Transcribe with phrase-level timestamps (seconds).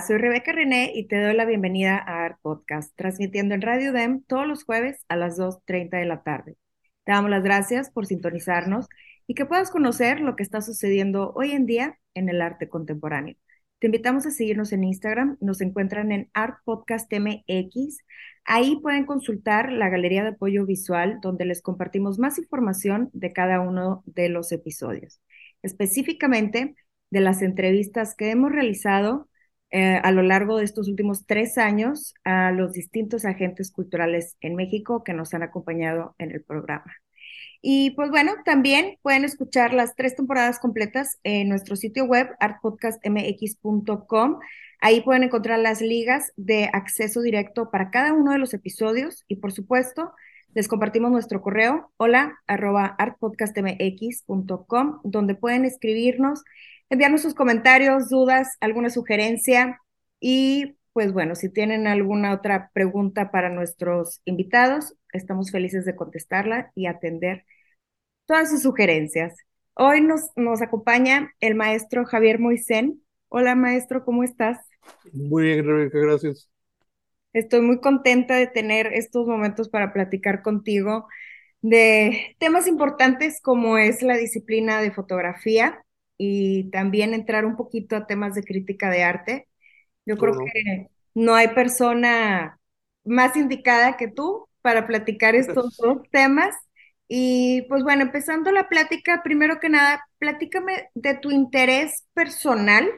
[0.00, 4.22] Soy Rebeca René y te doy la bienvenida a Art Podcast, transmitiendo en Radio DEM
[4.26, 6.56] todos los jueves a las 2.30 de la tarde.
[7.04, 8.88] Te damos las gracias por sintonizarnos
[9.26, 13.36] y que puedas conocer lo que está sucediendo hoy en día en el arte contemporáneo.
[13.80, 17.98] Te invitamos a seguirnos en Instagram, nos encuentran en Art Podcast MX.
[18.44, 23.60] Ahí pueden consultar la galería de apoyo visual donde les compartimos más información de cada
[23.60, 25.20] uno de los episodios,
[25.62, 26.76] específicamente
[27.10, 29.28] de las entrevistas que hemos realizado
[29.72, 34.54] eh, a lo largo de estos últimos tres años a los distintos agentes culturales en
[34.54, 36.94] México que nos han acompañado en el programa.
[37.62, 44.40] Y pues bueno, también pueden escuchar las tres temporadas completas en nuestro sitio web artpodcastmx.com.
[44.80, 49.36] Ahí pueden encontrar las ligas de acceso directo para cada uno de los episodios y
[49.36, 50.12] por supuesto
[50.54, 56.44] les compartimos nuestro correo hola arroba artpodcastmx.com donde pueden escribirnos
[56.92, 59.80] enviarnos sus comentarios, dudas, alguna sugerencia
[60.20, 66.70] y pues bueno, si tienen alguna otra pregunta para nuestros invitados, estamos felices de contestarla
[66.74, 67.46] y atender
[68.26, 69.34] todas sus sugerencias.
[69.72, 73.02] Hoy nos, nos acompaña el maestro Javier Moisén.
[73.30, 74.58] Hola maestro, ¿cómo estás?
[75.14, 76.50] Muy bien, Rebeca, gracias.
[77.32, 81.08] Estoy muy contenta de tener estos momentos para platicar contigo
[81.62, 85.82] de temas importantes como es la disciplina de fotografía
[86.24, 89.48] y también entrar un poquito a temas de crítica de arte.
[90.06, 92.60] Yo creo que no hay persona
[93.04, 96.54] más indicada que tú para platicar estos dos temas.
[97.08, 102.88] Y pues bueno, empezando la plática, primero que nada, platícame de tu interés personal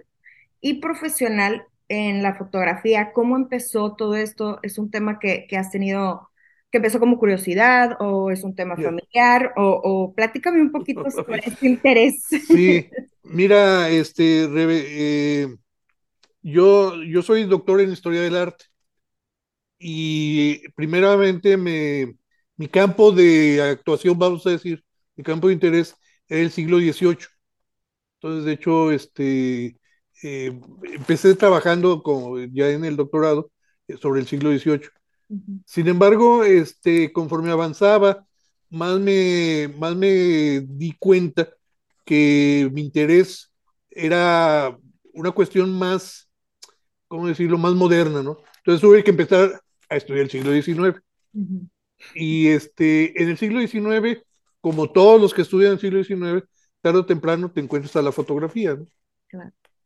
[0.60, 3.12] y profesional en la fotografía.
[3.12, 4.58] ¿Cómo empezó todo esto?
[4.62, 6.28] ¿Es un tema que, que has tenido
[6.74, 11.38] que empezó como curiosidad o es un tema familiar o, o platícame un poquito sobre
[11.46, 12.26] ese interés.
[12.48, 12.90] Sí,
[13.22, 15.54] mira, este, eh,
[16.42, 18.64] yo, yo soy doctor en historia del arte
[19.78, 22.16] y primeramente me,
[22.56, 24.82] mi campo de actuación, vamos a decir,
[25.14, 25.94] mi campo de interés
[26.26, 27.28] es el siglo XVIII.
[28.16, 29.78] Entonces, de hecho, este,
[30.24, 33.52] eh, empecé trabajando como ya en el doctorado
[33.88, 34.90] eh, sobre el siglo XVIII
[35.64, 38.26] sin embargo, este, conforme avanzaba,
[38.70, 41.48] más me, más me di cuenta
[42.04, 43.52] que mi interés
[43.90, 44.76] era
[45.12, 46.28] una cuestión más,
[47.08, 48.38] ¿cómo decirlo?, más moderna, ¿no?
[48.58, 51.00] Entonces tuve que empezar a estudiar el siglo XIX.
[52.14, 54.22] Y este, en el siglo XIX,
[54.60, 56.44] como todos los que estudian el siglo XIX,
[56.80, 58.86] tarde o temprano te encuentras a la fotografía, ¿no?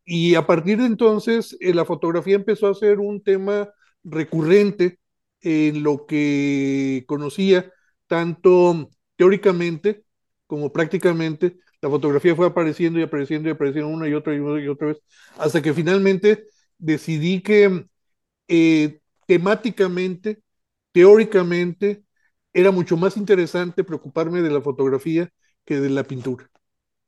[0.05, 3.69] Y a partir de entonces, eh, la fotografía empezó a ser un tema
[4.03, 4.99] recurrente
[5.43, 7.73] en lo que conocía,
[8.07, 10.05] tanto teóricamente
[10.47, 11.59] como prácticamente.
[11.81, 14.99] La fotografía fue apareciendo y apareciendo y apareciendo una y otra y, y otra vez,
[15.39, 16.47] hasta que finalmente
[16.79, 17.87] decidí que
[18.49, 20.43] eh, temáticamente,
[20.93, 22.05] teóricamente,
[22.53, 25.31] era mucho más interesante preocuparme de la fotografía
[25.65, 26.51] que de la pintura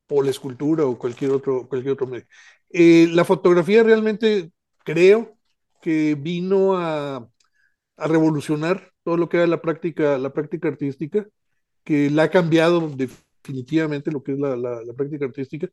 [0.09, 2.27] o la escultura o cualquier otro, cualquier otro medio.
[2.71, 4.53] Eh, la fotografía realmente
[4.85, 5.37] creo
[5.81, 7.29] que vino a
[8.01, 11.27] a revolucionar todo lo que era la práctica, la práctica artística,
[11.85, 15.69] que la ha cambiado definitivamente lo que es la, práctica artística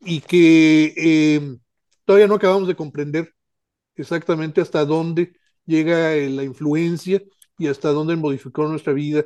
[0.00, 1.58] y que em,
[2.04, 3.32] todavía no acabamos de comprender
[3.96, 5.32] exactamente hasta dónde
[5.66, 7.22] llega eh, la influencia
[7.58, 9.24] y hasta dónde modificó nuestra vida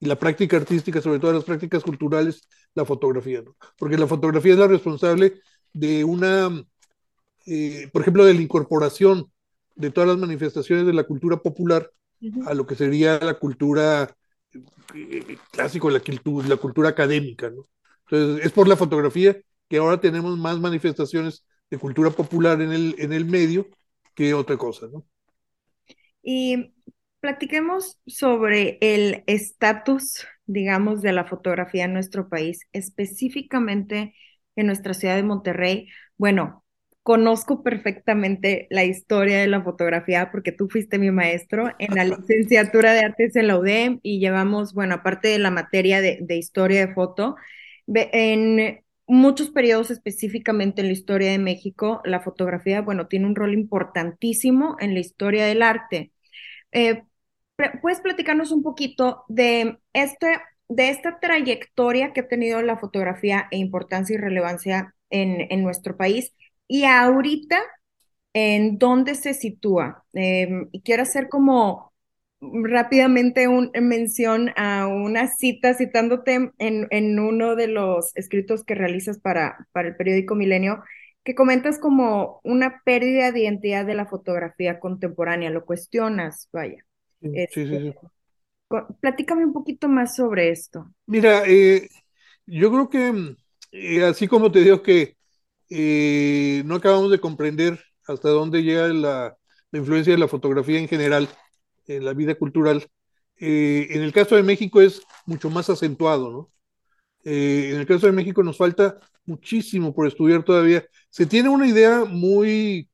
[0.00, 3.42] y la práctica artística, sobre todo las prácticas culturales, la fotografía.
[3.78, 5.40] Porque la fotografía es la responsable
[5.72, 6.50] de una,
[7.46, 9.30] eh, por ejemplo, de la incorporación
[9.78, 11.90] de todas las manifestaciones de la cultura popular
[12.46, 14.14] a lo que sería la cultura
[14.94, 16.02] eh, clásica, la,
[16.48, 17.62] la cultura académica, ¿no?
[18.10, 19.36] Entonces, es por la fotografía
[19.68, 23.68] que ahora tenemos más manifestaciones de cultura popular en el, en el medio
[24.14, 25.04] que otra cosa, ¿no?
[26.22, 26.74] Y
[27.20, 34.14] platiquemos sobre el estatus, digamos, de la fotografía en nuestro país, específicamente
[34.56, 35.88] en nuestra ciudad de Monterrey.
[36.16, 36.64] Bueno,
[37.08, 42.92] conozco perfectamente la historia de la fotografía porque tú fuiste mi maestro en la licenciatura
[42.92, 46.92] de artes en la UDEM y llevamos, bueno, aparte de la materia de, historia de
[46.92, 47.36] foto,
[47.86, 53.54] en muchos periodos específicamente en la historia de México, la fotografía, bueno, tiene un rol
[53.54, 56.12] importantísimo en la historia del arte.
[56.72, 57.04] Eh,
[57.80, 63.56] ¿Puedes platicarnos un poquito de, este, de esta trayectoria que ha tenido la fotografía e
[63.56, 66.34] importancia y relevancia en, en nuestro país?
[66.68, 67.60] Y ahorita,
[68.34, 70.04] ¿en dónde se sitúa?
[70.12, 71.92] Em, y quiero hacer como
[72.40, 79.18] rápidamente una mención a una cita citándote en, en, uno de los escritos que realizas
[79.18, 80.84] para, para el periódico Milenio,
[81.24, 86.84] que comentas como una pérdida de identidad de la fotografía contemporánea, lo cuestionas, vaya.
[87.20, 87.74] Sí, sí, sí.
[87.74, 87.94] Este,
[89.00, 90.90] platícame un poquito más sobre esto.
[91.06, 91.88] Mira, eh,
[92.46, 93.36] yo creo que
[93.72, 95.17] eh, así como te digo que
[95.70, 99.36] eh, no acabamos de comprender hasta dónde llega la,
[99.70, 101.28] la influencia de la fotografía en general,
[101.86, 102.86] en la vida cultural.
[103.36, 106.50] Eh, en el caso de México es mucho más acentuado, ¿no?
[107.24, 110.84] Eh, en el caso de México nos falta muchísimo por estudiar todavía.
[111.10, 112.88] Se tiene una idea muy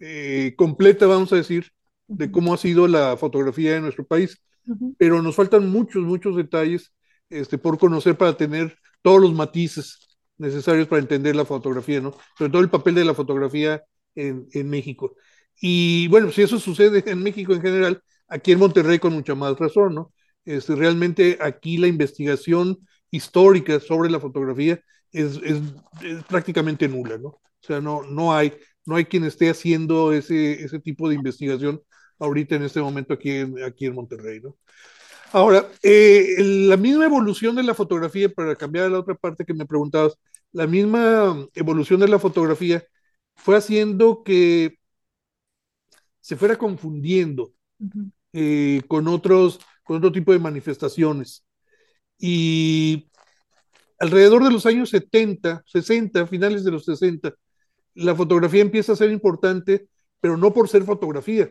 [0.00, 1.70] eh, completa, vamos a decir,
[2.06, 4.40] de cómo ha sido la fotografía en nuestro país,
[4.98, 6.92] pero nos faltan muchos, muchos detalles
[7.30, 10.07] este, por conocer para tener todos los matices
[10.38, 12.14] necesarios para entender la fotografía, ¿no?
[12.36, 13.82] Sobre todo el papel de la fotografía
[14.14, 15.16] en, en México.
[15.60, 19.58] Y bueno, si eso sucede en México en general, aquí en Monterrey con mucha más
[19.58, 20.12] razón, ¿no?
[20.44, 22.78] Este, realmente aquí la investigación
[23.10, 24.80] histórica sobre la fotografía
[25.12, 25.40] es,
[26.28, 27.28] prácticamente nula, ¿no?
[27.28, 28.54] O sea, no, no, hay,
[28.86, 31.82] no hay quien esté haciendo ese, ese tipo de investigación
[32.18, 34.56] ahorita en este momento aquí en, aquí en Monterrey, ¿no?
[35.32, 39.54] Ahora, eh, la misma evolución de la fotografía, para cambiar a la otra parte que
[39.54, 40.14] me preguntabas,
[40.52, 42.82] la misma evolución de la fotografía
[43.34, 44.78] fue haciendo que
[46.20, 47.52] se fuera confundiendo
[48.32, 51.44] eh, con otros, con otro tipo de manifestaciones.
[52.18, 53.10] Y
[53.98, 57.34] alrededor de los años 70, 60, finales de los 60,
[57.94, 59.88] la fotografía empieza a ser importante,
[60.20, 61.50] pero no por ser fotografía,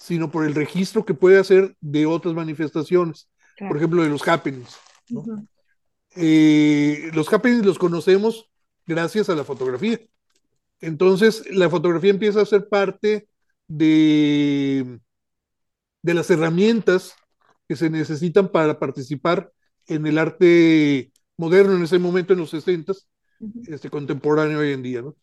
[0.00, 4.78] sino por el registro que puede hacer de otras manifestaciones, por ejemplo, de los happenings.
[6.16, 8.50] Eh, los happenings los conocemos
[8.86, 10.00] gracias a la fotografía.
[10.80, 13.28] Entonces, la fotografía empieza a ser parte
[13.68, 14.98] de,
[16.00, 17.14] de las herramientas
[17.68, 19.52] que se necesitan para participar
[19.86, 22.94] en el arte moderno en ese momento, en los 60,
[23.66, 25.02] este, contemporáneo hoy en día.
[25.02, 25.14] ¿no?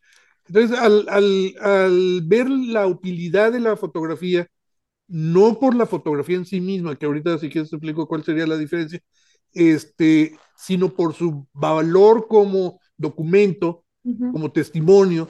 [0.48, 4.48] Entonces, al, al, al, ver la utilidad de la fotografía,
[5.07, 8.48] no por la fotografía en sí misma, que ahorita si quieres te explico cuál sería
[8.48, 9.01] la diferencia,
[9.54, 13.83] este, sino por su valor como documento,
[14.31, 15.30] como testimonio,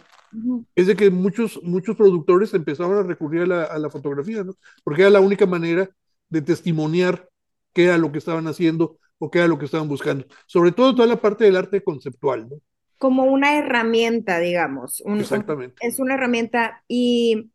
[0.76, 4.54] es de que muchos, muchos productores empezaban a recurrir a la, a la, fotografía, ¿no?
[4.84, 5.90] Porque era la única manera
[6.30, 7.28] de testimoniar
[7.74, 10.26] qué era lo que estaban haciendo o qué era lo que estaban buscando.
[10.46, 12.58] Sobre todo toda la parte del arte conceptual, ¿no?
[12.98, 15.04] Como una herramienta, digamos.
[15.06, 15.76] Exactamente.
[15.82, 17.52] es una herramienta y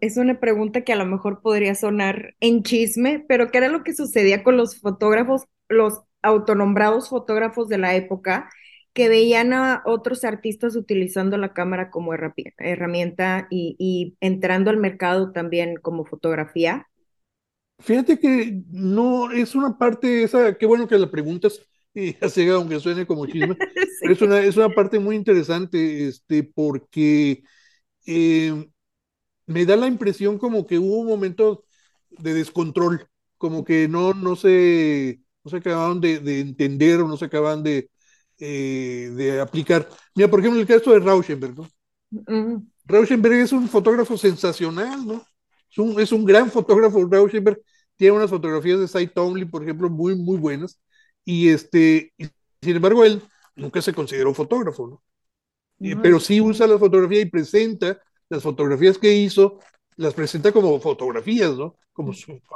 [0.00, 3.82] es una pregunta que a lo mejor podría sonar en chisme, pero ¿qué era lo
[3.82, 8.48] que sucedía con los fotógrafos, los autonombrados fotógrafos de la época?
[8.94, 15.76] que veían a otros artistas utilizando la cámara como herramienta y, entrando al mercado también
[15.76, 16.86] como fotografía?
[17.80, 21.60] Fíjate que no es una parte esa, qué bueno que la preguntas,
[21.92, 23.56] y así aunque suene como chisme,
[24.00, 27.42] pero es una, es una parte muy interesante, este, porque
[28.06, 28.68] eh,
[29.46, 31.64] me da la impresión como que hubo un momento
[32.10, 33.08] de descontrol,
[33.38, 37.62] como que no, no se, no se acababan de, de entender o no se acaban
[37.62, 37.90] de,
[38.38, 39.88] eh, de aplicar.
[40.14, 41.68] Mira, por ejemplo, el caso de Rauschenberg, ¿no?
[42.86, 45.24] Rauschenberg es un fotógrafo sensacional, ¿no?
[45.70, 47.60] Es un, es un gran fotógrafo, Rauschenberg.
[47.96, 50.80] Tiene unas fotografías de Cy Tomlin, por ejemplo, muy, muy buenas.
[51.24, 52.12] Y este,
[52.60, 53.22] sin embargo, él
[53.56, 55.02] nunca se consideró fotógrafo, ¿no?
[56.02, 57.98] pero sí usa la fotografía y presenta
[58.34, 59.60] las fotografías que hizo,
[59.96, 61.76] las presenta como fotografías, ¿no?
[61.92, 62.12] Como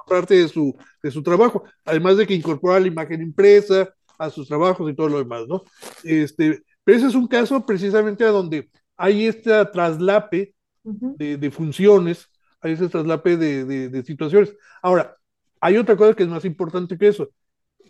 [0.09, 1.65] parte de su, de su trabajo.
[1.85, 5.63] Además de que incorpora la imagen impresa, a sus trabajos y todo lo demás, ¿no?
[6.03, 12.29] Este, pero ese es un caso precisamente a donde hay este traslape de, funciones,
[12.61, 14.55] hay este traslape de, situaciones.
[14.83, 15.17] Ahora,
[15.61, 17.31] hay otra cosa que es más importante que eso,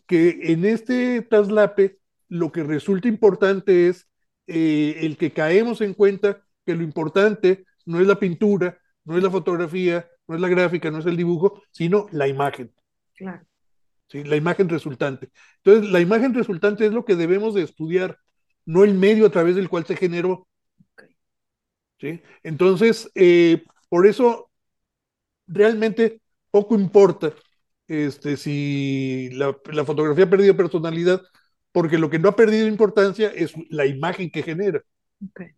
[0.07, 4.07] que en este traslape lo que resulta importante es
[4.47, 9.23] eh, el que caemos en cuenta que lo importante no es la pintura, no es
[9.23, 12.73] la fotografía, no es la gráfica, no es el dibujo, sino la imagen.
[13.15, 13.49] Claro.
[14.09, 14.25] ¿sí?
[14.25, 15.31] la imagen resultante.
[15.63, 18.19] Entonces, la imagen resultante es lo que debemos de estudiar,
[18.65, 20.47] no el medio a través del cual se generó.
[21.99, 22.21] ¿sí?
[22.43, 24.51] Entonces, eh, por eso,
[25.47, 27.33] realmente poco importa
[27.87, 29.55] este, si la,
[29.85, 31.23] fotografía ha perdido personalidad
[31.73, 34.83] porque lo que no ha perdido importancia es la imagen que genera.
[35.31, 35.49] Okay.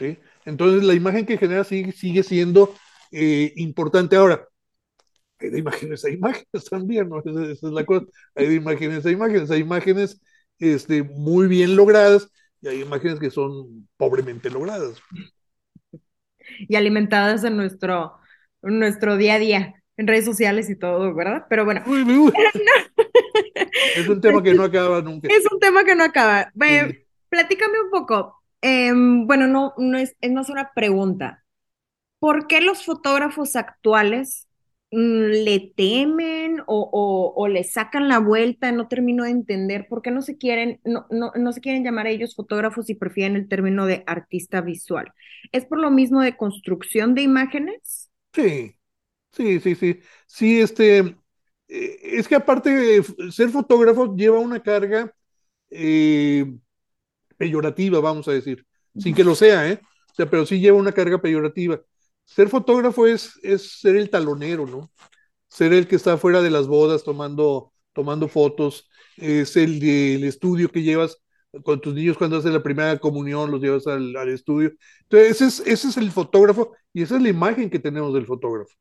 [0.00, 0.18] ¿Sí?
[0.46, 2.74] Entonces, la imagen que genera sigue, sigue siendo
[3.12, 4.16] eh, importante.
[4.16, 4.48] Ahora,
[5.38, 7.20] hay de imágenes a imágenes también, ¿no?
[7.20, 8.06] Esa, esa, es la cosa.
[8.34, 9.50] Hay de imágenes a imágenes.
[9.50, 10.20] Hay imágenes
[10.58, 12.28] este, muy bien logradas
[12.62, 14.98] y hay imágenes que son pobremente logradas.
[16.58, 18.16] Y alimentadas en nuestro,
[18.62, 21.46] en nuestro día a día, en redes sociales y todo, ¿verdad?
[21.48, 21.82] Pero bueno.
[21.86, 22.32] Uy, uy.
[23.96, 25.28] es un tema que no acaba nunca.
[25.30, 26.50] Es un tema que no acaba.
[26.52, 27.04] Sí.
[27.28, 28.39] Platícame un poco.
[28.62, 31.44] Eh, bueno, no, no, es, es una pregunta.
[32.18, 34.48] ¿Por qué los fotógrafos actuales
[34.92, 40.22] le temen o, o, le sacan la vuelta, no termino de entender por qué no
[40.22, 43.86] se quieren, no, no, no, se quieren llamar a ellos fotógrafos y prefieren el término
[43.86, 45.12] de artista visual.
[45.52, 48.10] ¿Es por lo mismo de construcción de imágenes?
[48.32, 48.76] Sí,
[49.32, 50.00] sí, sí, sí.
[50.26, 51.16] Sí, este,
[51.68, 53.02] es que aparte
[53.32, 55.14] ser fotógrafo lleva una carga
[55.70, 56.46] eh,
[57.40, 58.66] peyorativa, vamos a decir,
[58.96, 59.80] sin que lo sea, ¿eh?
[60.12, 61.80] O sea, pero sí lleva una carga peyorativa
[62.30, 64.92] ser fotógrafo es, es ser el talonero, ¿no?
[65.48, 70.70] Ser el que está fuera de las bodas tomando, tomando fotos, es el del estudio
[70.70, 71.18] que llevas
[71.64, 74.72] con tus niños cuando haces la primera comunión, los llevas al, al estudio.
[75.02, 78.26] Entonces, ese es, ese es el fotógrafo y esa es la imagen que tenemos del
[78.26, 78.74] fotógrafo,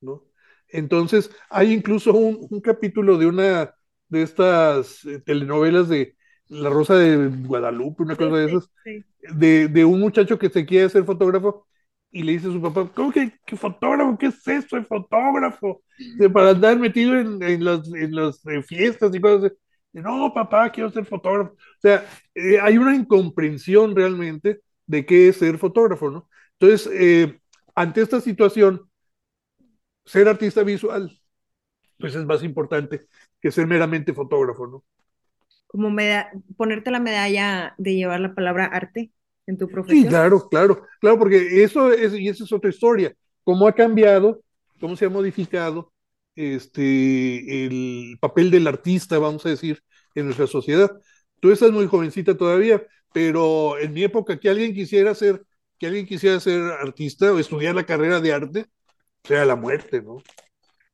[0.00, 0.24] ¿no?
[0.68, 3.74] Entonces, hay incluso un, un capítulo de una
[4.08, 6.16] de estas eh, telenovelas de
[6.50, 9.28] La Rosa de Guadalupe, una cosa de esas, sí, sí.
[9.36, 11.66] De, de un muchacho que se quiere ser fotógrafo
[12.12, 14.18] y le dice a su papá, ¿cómo que, que fotógrafo?
[14.18, 15.82] ¿Qué es eso de fotógrafo?
[16.18, 19.52] De, para andar metido en, en las, en las eh, fiestas y cosas.
[19.92, 21.52] De, no, papá, quiero ser fotógrafo.
[21.54, 22.04] O sea,
[22.34, 26.28] eh, hay una incomprensión realmente de qué es ser fotógrafo, ¿no?
[26.58, 27.40] Entonces, eh,
[27.76, 28.88] ante esta situación,
[30.04, 31.20] ser artista visual,
[31.98, 33.08] pues es más importante
[33.40, 34.84] que ser meramente fotógrafo, ¿no?
[35.70, 35.94] Como
[36.56, 39.12] ponerte la medalla de llevar la palabra arte
[39.46, 40.02] en tu profesión.
[40.02, 44.42] Sí, claro, claro, claro, porque eso es, y esa es otra historia, cómo ha cambiado,
[44.80, 45.92] cómo se ha modificado
[46.34, 49.82] este, el papel del artista, vamos a decir,
[50.14, 50.90] en nuestra sociedad.
[51.40, 55.42] Tú estás muy jovencita todavía, pero en mi época que alguien quisiera ser,
[55.78, 58.66] que alguien quisiera ser artista o estudiar la carrera de arte,
[59.24, 60.18] sea la muerte, ¿no?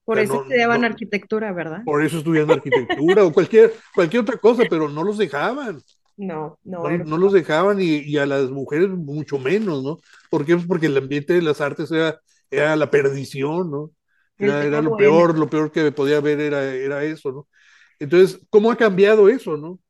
[0.06, 1.82] Por o sea, eso no, estudiaban no, arquitectura, ¿verdad?
[1.84, 5.80] Por eso estudian arquitectura o cualquier, cualquier otra cosa, pero no los dejaban.
[6.16, 6.88] No, no.
[6.88, 9.98] No, no los dejaban y, y, a las mujeres mucho menos, ¿no?
[10.30, 10.54] ¿Por qué?
[10.54, 12.20] Pues porque el ambiente de las artes era,
[12.52, 13.90] era la perdición, ¿no?
[14.38, 17.48] Era, era lo peor, lo peor que podía haber era, era eso, ¿no?
[17.98, 19.70] Entonces, ¿cómo ha cambiado eso, no?
[19.70, 19.80] O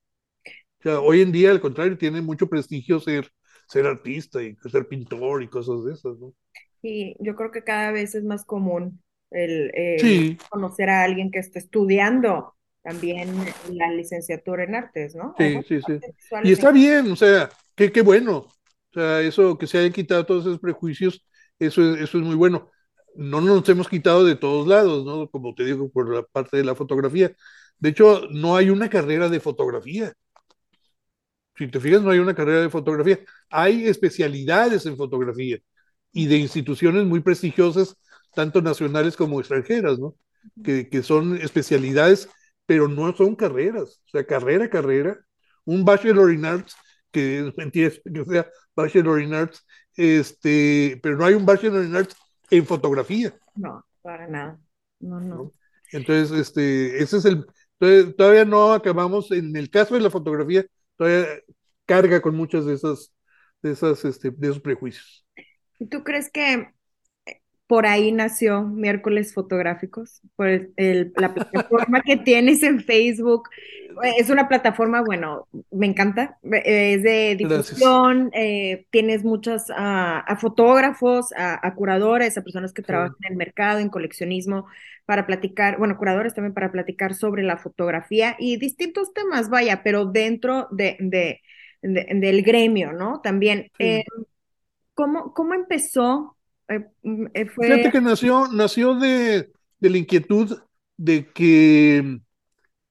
[0.82, 3.30] sea, hoy en día, al contrario, tiene mucho prestigio ser,
[3.68, 6.32] ser artista y ser pintor y cosas de esas, ¿no?
[6.80, 9.02] Sí, yo creo que cada vez es más común
[9.36, 10.38] el, el sí.
[10.48, 13.34] conocer a alguien que está estudiando también
[13.72, 15.34] la licenciatura en artes, ¿no?
[15.38, 15.98] Sí, sí, sí.
[16.44, 18.36] Y está bien, o sea, qué, qué bueno.
[18.38, 21.24] O sea, eso que se hayan quitado todos esos prejuicios,
[21.58, 22.70] eso es, eso es muy bueno.
[23.16, 25.28] No nos hemos quitado de todos lados, ¿no?
[25.28, 27.32] Como te digo, por la parte de la fotografía.
[27.78, 30.12] De hecho, no hay una carrera de fotografía.
[31.56, 33.18] Si te fijas, no hay una carrera de fotografía.
[33.50, 35.58] Hay especialidades en fotografía
[36.12, 37.96] y de instituciones muy prestigiosas,
[38.36, 40.14] tanto nacionales como extranjeras, ¿no?
[40.62, 42.28] Que, que son especialidades
[42.66, 45.18] pero no son carreras, o sea, carrera, carrera,
[45.64, 46.76] un Bachelor in Arts,
[47.10, 49.64] que mentira que sea Bachelor in Arts,
[49.96, 52.16] este, pero no hay un Bachelor in Arts
[52.50, 53.34] en fotografía.
[53.54, 54.58] No, para nada.
[54.98, 55.34] No, no.
[55.36, 55.52] ¿No?
[55.92, 57.46] Entonces, este, ese es el,
[58.16, 60.66] todavía no acabamos, en el caso de la fotografía,
[60.96, 61.26] todavía
[61.86, 63.14] carga con muchas de esas,
[63.62, 65.24] de esas, este, de esos prejuicios.
[65.78, 66.72] ¿Y tú crees que
[67.66, 73.48] por ahí nació Miércoles Fotográficos, por el, el, la plataforma que tienes en Facebook.
[74.18, 81.32] Es una plataforma, bueno, me encanta, es de difusión, eh, tienes muchos uh, a fotógrafos,
[81.32, 82.86] a, a, curadores, a personas que sí.
[82.86, 84.66] trabajan en el mercado, en coleccionismo,
[85.06, 90.04] para platicar, bueno, curadores también para platicar sobre la fotografía y distintos temas, vaya, pero
[90.04, 91.40] dentro de, de,
[91.80, 93.22] de del gremio, ¿no?
[93.22, 93.84] También, sí.
[93.84, 94.04] eh,
[94.92, 96.35] ¿cómo, ¿cómo empezó
[96.68, 97.66] eh, mm, eh, fue...
[97.66, 100.58] Fíjate que nació, nació de, de, la inquietud
[100.96, 102.20] de que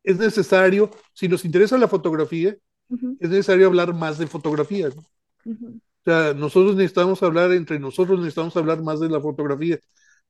[0.04, 2.56] es necesario, si nos interesa la fotografía,
[2.90, 3.18] uh -huh.
[3.20, 4.90] es necesario hablar más de fotografía.
[4.90, 5.04] ¿no?
[5.46, 5.82] Uh -huh.
[6.06, 9.80] O sea, nosotros necesitamos hablar entre nosotros, necesitamos hablar más de la fotografía,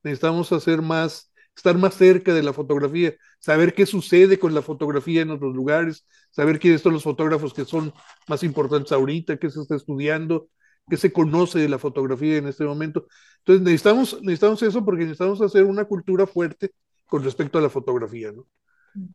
[0.04, 5.22] necesitamos hacer más, estar más cerca de la fotografía, saber qué sucede con la fotografía
[5.22, 7.94] en otros lugares, saber quiénes son los fotógrafos que son
[8.28, 10.48] más importantes ahorita, qué se está estudiando,
[10.89, 13.08] que se conoce de la fotografía en este momento.
[13.39, 16.72] Entonces necesitamos, necesitamos eso porque necesitamos hacer una cultura fuerte
[17.06, 18.48] con respecto a la fotografía, ¿no?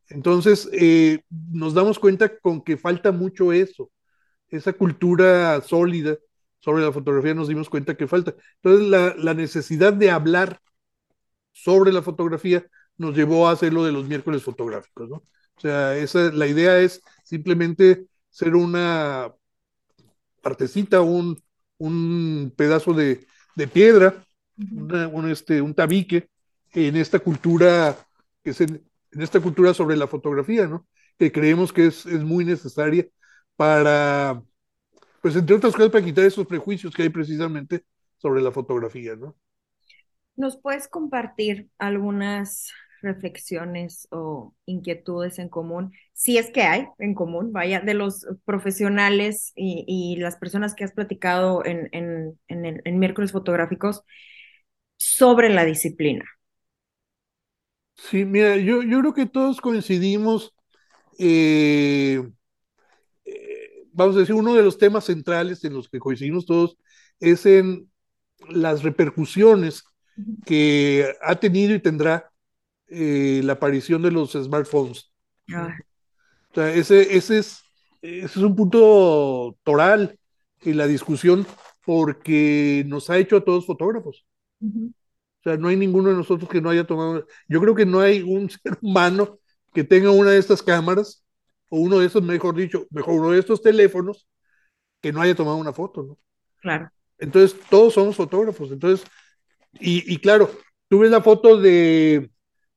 [0.09, 3.91] Entonces, eh, nos damos cuenta con que falta mucho eso,
[4.49, 6.19] esa cultura sólida
[6.61, 8.35] sobre la fotografía nos dimos cuenta que falta.
[8.63, 10.61] Entonces, la, la necesidad de hablar
[11.53, 12.67] sobre la fotografía
[12.99, 15.17] nos llevó a hacer lo de los miércoles fotográficos, ¿no?
[15.17, 19.33] O sea, esa, la idea es simplemente ser una
[20.43, 21.39] partecita, un,
[21.81, 24.25] un pedazo de, de piedra,
[24.57, 26.29] una, un, este, un tabique
[26.73, 27.97] en esta cultura,
[28.45, 30.87] que es en, en, esta cultura sobre la fotografía, ¿no?
[31.19, 33.07] Que creemos que es, es muy necesaria
[33.57, 34.43] para,
[35.23, 37.85] pues entre otras cosas, para quitar esos prejuicios que hay precisamente
[38.19, 39.37] sobre la fotografía, ¿no?
[40.37, 47.53] ¿Nos puedes compartir algunas reflexiones o inquietudes en común, si es que hay en común,
[47.53, 52.83] vaya, de los profesionales y, y las personas que has platicado en, en, en, el,
[52.85, 54.03] en miércoles fotográficos
[54.99, 56.25] sobre la disciplina?
[57.97, 60.55] Sí, mira, yo, yo creo que todos coincidimos,
[61.19, 62.23] eh,
[63.25, 66.77] eh, vamos a decir, uno de los temas centrales en los que coincidimos todos
[67.21, 67.91] es en
[68.51, 69.85] las repercusiones
[70.47, 72.30] que ha tenido y tendrá
[72.91, 75.13] eh, la aparición de los smartphones.
[75.53, 75.75] Ah.
[76.51, 77.63] O sea, ese, ese, es,
[78.03, 80.19] ese es un punto toral
[80.63, 81.47] en la discusión
[81.85, 84.27] porque nos ha hecho a todos fotógrafos.
[84.61, 84.89] Uh -huh.
[85.41, 87.27] O sea, no hay ninguno de nosotros que no haya tomado.
[87.49, 89.39] Yo creo que no hay un ser humano
[89.73, 91.25] que tenga una de estas cámaras,
[91.69, 94.27] o uno de estos, mejor dicho, mejor uno de estos teléfonos,
[95.01, 96.19] que no haya tomado una foto, ¿no?
[96.61, 96.91] Claro.
[97.19, 98.73] Entonces, todos somos fotógrafos.
[98.73, 99.07] Entonces,
[99.79, 100.51] y, y claro,
[100.89, 102.29] tú ves la foto de,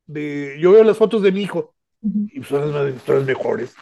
[0.06, 3.74] de, yo veo las fotos de mi hijo, y son las, son las mejores.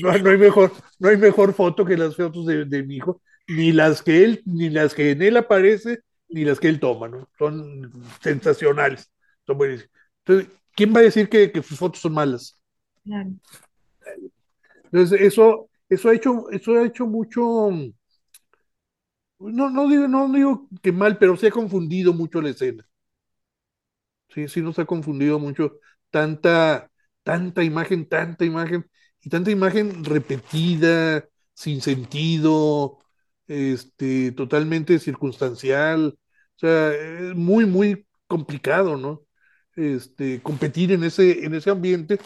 [0.00, 3.20] No, no, hay mejor, no hay mejor foto que las fotos de, de mi hijo,
[3.48, 7.08] ni las que él, ni las que en él aparece, ni las que él toma,
[7.08, 7.28] ¿no?
[7.38, 7.90] Son
[8.22, 9.10] sensacionales,
[9.46, 9.90] son buenísimas.
[10.24, 12.60] Entonces, ¿quién va a decir que, que sus fotos son malas?
[13.04, 13.30] Claro.
[14.84, 17.70] Entonces, eso, eso ha hecho, eso ha hecho mucho,
[19.40, 22.87] no, no digo, no digo que mal, pero se ha confundido mucho la escena.
[24.28, 25.78] Sí, sí nos ha confundido mucho
[26.10, 26.90] tanta,
[27.22, 28.86] tanta imagen, tanta imagen,
[29.22, 32.98] y tanta imagen repetida, sin sentido,
[33.46, 36.16] este, totalmente circunstancial,
[36.56, 39.22] o sea, es muy, muy complicado, ¿no?
[39.76, 42.18] Este, competir en ese, en ese ambiente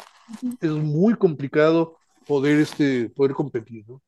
[0.61, 4.03] es muy complicado poder, este, poder competir, ¿no?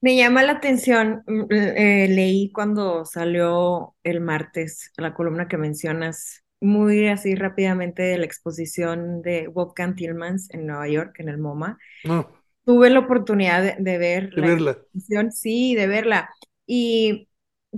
[0.00, 7.08] Me llama la atención, eh, leí cuando salió el martes la columna que mencionas, muy
[7.08, 11.78] así rápidamente de la exposición de Wolfgang Tillmans en Nueva York, en el MoMA.
[12.04, 12.28] No
[12.66, 14.78] tuve la oportunidad de, de ver de la verla.
[15.30, 16.28] Sí, de verla.
[16.66, 17.28] Y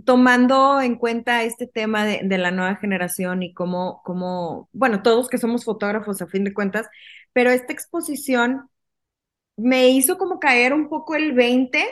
[0.04, 5.28] tomando en cuenta este tema de, de, la nueva generación y cómo, cómo, bueno, todos
[5.28, 6.88] que somos fotógrafos a fin de cuentas,
[7.34, 8.70] pero esta exposición
[9.56, 11.84] me hizo como caer un poco el 20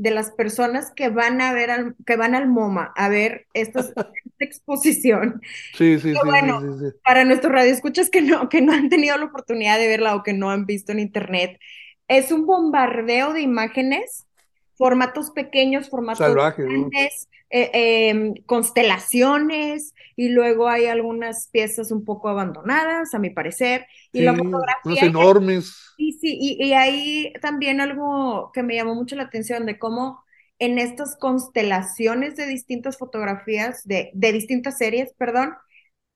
[0.00, 3.80] de las personas que van a ver al, que van al MoMA a ver esta,
[3.80, 4.08] esta
[4.38, 5.42] exposición.
[5.74, 6.96] Sí, sí, sí, bueno, sí, sí, sí.
[7.04, 10.32] para nuestros radioescuchas que no, que no han tenido la oportunidad de verla o que
[10.32, 11.60] no han visto en internet,
[12.08, 14.26] es un bombardeo de imágenes,
[14.74, 17.39] formatos pequeños, formatos Salvaje, grandes, ¿no?
[17.50, 24.18] Eh, eh, constelaciones, y luego hay algunas piezas un poco abandonadas, a mi parecer, y
[24.18, 25.04] sí, la fotografía.
[25.04, 25.94] Enormes.
[25.96, 30.22] Sí, sí, y, y ahí también algo que me llamó mucho la atención de cómo
[30.58, 35.54] en estas constelaciones de distintas fotografías, de, de distintas series, perdón,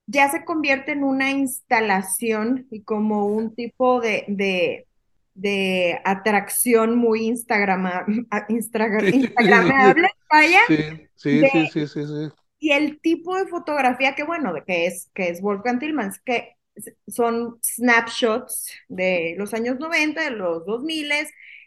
[0.06, 4.86] ya se convierte en una instalación y como un tipo de, de
[5.34, 8.06] de atracción muy Instagrama,
[8.48, 10.08] Instagram, Instagramable,
[10.66, 10.76] Sí,
[11.14, 14.86] sí, de, sí, sí, sí, sí, Y el tipo de fotografía que, bueno, de que
[14.86, 16.56] es, que es Wolfgang Tillmans, que
[17.08, 21.10] son snapshots de los años 90, de los 2000,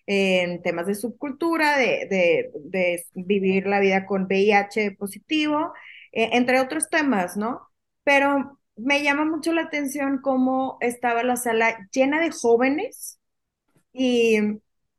[0.08, 5.74] en temas de subcultura, de, de, de vivir la vida con VIH positivo,
[6.12, 7.62] eh, entre otros temas, ¿no?
[8.04, 13.20] Pero me llama mucho la atención cómo estaba la sala llena de jóvenes,
[13.94, 14.38] y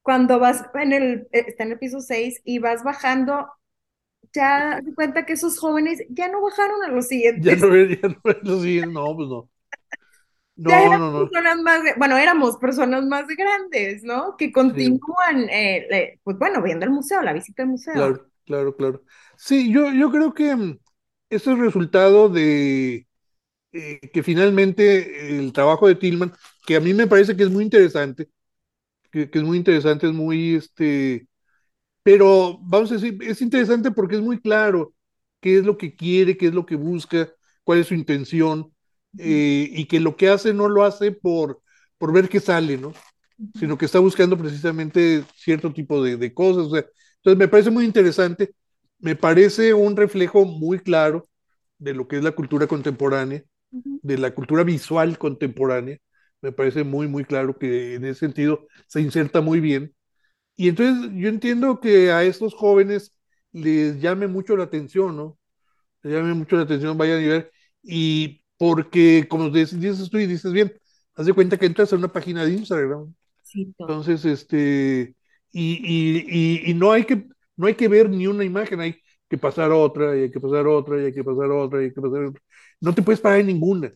[0.03, 3.49] cuando vas en el, está en el piso 6 y vas bajando,
[4.39, 7.45] ya te cuenta que esos jóvenes ya no bajaron a los siguientes.
[7.45, 9.51] Ya no, ya no los siguientes, no, pues no.
[10.57, 11.29] No, ya no, no.
[11.29, 14.37] Personas más, bueno, éramos personas más grandes, ¿no?
[14.37, 15.51] Que continúan, sí.
[15.51, 17.95] eh, pues bueno, viendo el museo, la visita al museo.
[17.95, 19.03] Claro, claro, claro.
[19.37, 20.79] Sí, yo, yo creo que
[21.31, 23.07] eso es resultado de
[23.73, 26.33] eh, que finalmente el trabajo de Tillman,
[26.67, 28.29] que a mí me parece que es muy interesante,
[29.13, 31.29] que, que, es muy interesante, es muy, este,
[32.09, 34.95] pero vamos a decir, es interesante porque es muy claro
[35.41, 37.29] qué es lo que quiere, qué es lo que busca,
[37.65, 38.73] cuál es su intención,
[39.19, 41.61] eh, y que lo que hace no lo hace por,
[41.99, 42.95] por ver qué sale, ¿no?
[43.55, 46.67] Sino que está buscando precisamente cierto tipo de, de cosas.
[46.67, 46.87] O sea,
[47.19, 48.55] entonces me parece muy interesante,
[49.01, 51.29] me parece un reflejo muy claro
[51.79, 53.43] de lo que es la cultura contemporánea,
[54.03, 55.99] de la cultura visual contemporánea.
[56.43, 59.95] Me parece muy, muy claro que en ese sentido se inserta muy bien.
[60.59, 63.17] Y entonces yo entiendo que a estos jóvenes
[63.53, 65.39] les llame mucho la atención, ¿no?
[66.03, 67.53] Les llame mucho la atención, vayan a ver.
[67.81, 70.73] Y porque, como dices tú y dices bien,
[71.15, 73.15] haz de cuenta que entras a una página de Instagram.
[73.45, 75.15] Sí, Entonces, este,
[75.53, 78.97] y, y, y, no hay que, no hay que ver ni una imagen, hay
[79.31, 81.95] que pasar otra, y hay que pasar otra, y hay que pasar otra, y hay
[81.95, 82.43] que pasar otra.
[82.81, 83.93] No te puedes parar en ninguna.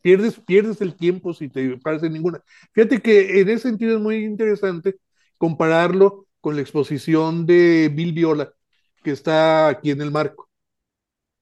[0.00, 2.40] Pierdes, pierdes el tiempo si te paras en ninguna.
[2.72, 4.96] Fíjate que en ese sentido es muy interesante
[5.42, 8.54] compararlo con la exposición de Bill Viola,
[9.02, 10.48] que está aquí en el marco.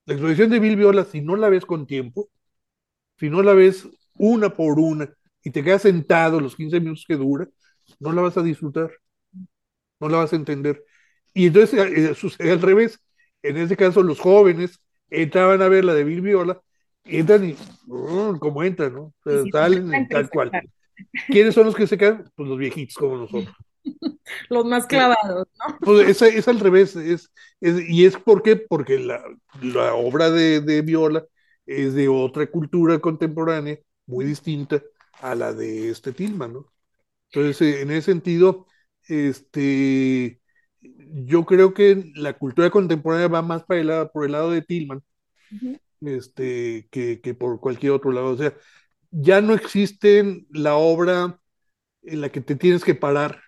[0.06, 2.30] La exposición de Bill Viola, si no la ves con tiempo,
[3.18, 5.12] si no la ves una por una
[5.44, 7.46] y te quedas sentado los 15 minutos que dura,
[7.98, 8.90] no la vas a disfrutar,
[10.00, 10.82] no la vas a entender.
[11.34, 12.98] Y entonces eh, sucede al revés.
[13.42, 16.58] En este caso, los jóvenes entraban a ver la de Bill Viola,
[17.04, 19.14] entran y, uh, como entran, ¿no?
[19.52, 20.50] salen tal cual.
[21.26, 22.24] ¿Quiénes son los que se quedan?
[22.34, 23.54] Pues los viejitos como nosotros.
[24.48, 25.78] Los más clavados, ¿no?
[25.80, 29.22] Pues es, al revés, es, y es por qué, porque la,
[29.62, 31.24] la obra de, de, Viola
[31.66, 34.82] es de otra cultura contemporánea, muy distinta
[35.20, 36.72] a la de este Tillman, ¿no?
[37.32, 38.66] Entonces, eh, en ese sentido,
[39.06, 40.40] este,
[40.80, 44.62] yo creo que la cultura contemporánea va más para el lado, por el lado de
[44.62, 45.02] Tillman,
[46.00, 48.28] este, que, que por cualquier otro lado.
[48.28, 48.54] O sea,
[49.10, 51.40] ya no existe la obra
[52.02, 53.40] en la que te tienes que parar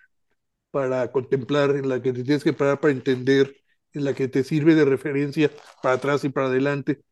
[0.73, 3.55] para contemplar, en la que te tienes que parar para entender,
[3.93, 5.51] en la que te sirve de referencia
[5.83, 7.03] para atrás y para adelante.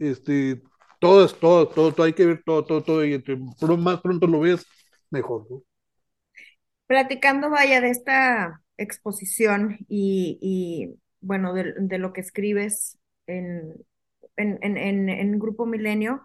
[0.00, 0.60] este,
[1.00, 3.38] todas, todo, todo, todo, hay que ver todo, todo, todo, y entre
[3.78, 4.66] más pronto lo veas,
[5.08, 5.46] mejor.
[6.86, 13.72] Platicando, vaya, de esta exposición y, y bueno, de, de, lo que escribes en,
[14.36, 16.20] en, en, en Grupo Milenio,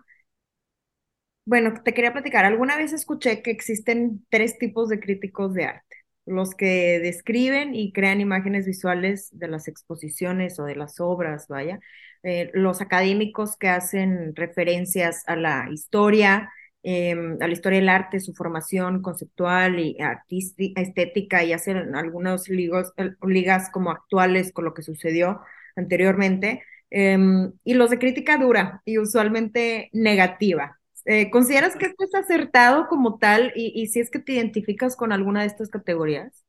[1.45, 5.90] bueno, te quería platicar, alguna vez escuché que existen tres tipos de críticos de arte
[6.25, 11.79] los que describen y crean imágenes visuales de las exposiciones o de las obras, vaya,
[12.23, 16.49] eh, los académicos que hacen referencias a la historia,
[16.83, 22.49] em, a la historia del arte, su formación conceptual y artística, estética y hacen algunos
[22.49, 25.41] ligos, eh, ligas como actuales con lo que sucedió
[25.75, 32.13] anteriormente, em, y los de crítica dura y usualmente negativa, eh, ¿Consideras que esto es
[32.13, 36.45] acertado como tal y, si es que te identificas con alguna de estas categorías?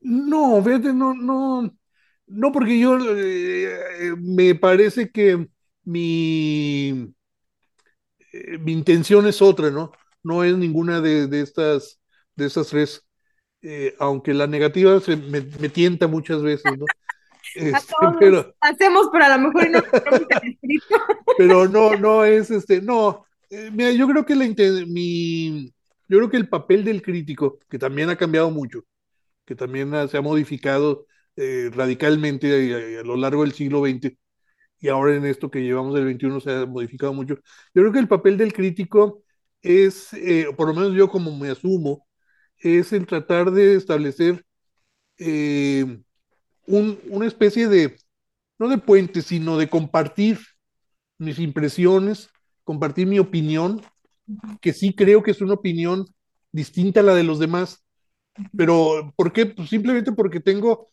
[0.00, 1.70] No, fíjate, no, no,
[2.26, 5.48] no, porque yo eh, me parece que
[5.84, 7.14] mi,
[8.32, 9.92] eh, mi intención es otra, ¿no?
[10.22, 12.00] No es ninguna de, estas,
[12.36, 13.04] de estas tres,
[13.98, 16.86] aunque la negativa se me, tienta muchas veces, ¿no?
[17.54, 19.82] Este, pero, hacemos, pero a lo mejor no
[21.38, 23.24] Pero no, no es este, no.
[23.50, 24.46] Eh, mira, yo creo que la
[24.86, 25.72] mi,
[26.08, 28.84] yo creo que el papel del crítico, que también ha cambiado mucho,
[29.44, 34.16] que también se ha modificado eh, radicalmente a, lo largo del siglo XX
[34.80, 37.34] y ahora en esto que llevamos del XXI se ha modificado mucho.
[37.74, 39.24] Yo creo que el papel del crítico
[39.62, 42.06] es, eh, por lo menos yo como me asumo,
[42.58, 44.44] es el tratar de establecer
[46.70, 47.96] una especie de,
[48.58, 50.38] no de puente, sino de compartir
[51.18, 52.28] mis impresiones,
[52.64, 53.82] compartir mi opinión,
[54.60, 56.06] que sí creo que es una opinión
[56.52, 57.84] distinta a la de los demás.
[58.56, 59.46] Pero, ¿por qué?
[59.46, 60.88] Pues simplemente porque tengo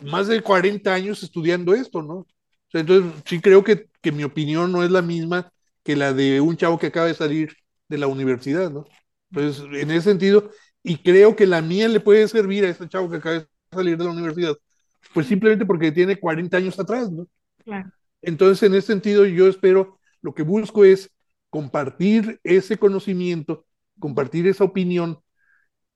[0.00, 2.26] más de 40 años estudiando esto, ¿no?
[2.72, 5.52] entonces, sí creo que, que, mi opinión no es la misma
[5.82, 7.56] que la de un chavo que acaba de salir
[7.88, 8.84] de la universidad, ¿no?
[9.30, 10.50] Entonces, en ese sentido,
[10.82, 13.98] y creo que la mía le puede servir a este chavo que acaba de salir
[13.98, 14.56] de la universidad,
[15.12, 17.26] pues simplemente porque tiene 40 años atrás, ¿no?
[17.64, 17.90] Claro.
[18.22, 21.10] Entonces, en ese sentido, yo espero, lo que busco es
[21.48, 23.66] compartir ese conocimiento,
[23.98, 25.20] compartir esa opinión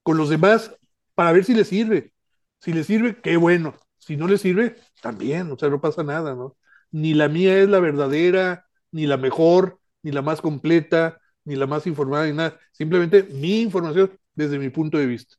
[0.03, 0.75] con los demás
[1.15, 2.13] para ver si les sirve.
[2.61, 3.75] Si les sirve, qué bueno.
[3.99, 6.57] Si no les sirve, también, o sea, no pasa nada, ¿no?
[6.91, 11.67] Ni la mía es la verdadera, ni la mejor, ni la más completa, ni la
[11.67, 12.59] más informada, ni nada.
[12.73, 15.37] Simplemente mi información desde mi punto de vista.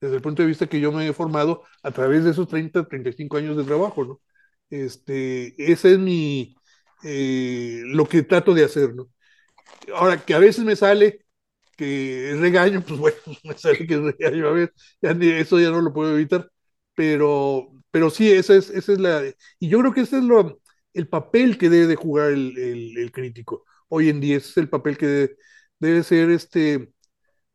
[0.00, 2.86] Desde el punto de vista que yo me he formado a través de esos 30,
[2.88, 4.20] 35 años de trabajo, ¿no?
[4.70, 6.56] Este, ese es mi,
[7.04, 9.08] eh, lo que trato de hacer, ¿no?
[9.94, 11.26] Ahora, que a veces me sale
[11.76, 15.92] que regaño, pues bueno, me sale que es regaño, a ver, eso ya no lo
[15.92, 16.50] puedo evitar,
[16.94, 19.22] pero, pero sí, esa es, esa es la,
[19.58, 20.60] y yo creo que ese es lo,
[20.94, 22.56] el papel que debe de jugar el,
[22.96, 25.36] el, crítico hoy en día, ese es el papel que debe,
[25.78, 26.92] debe ser este,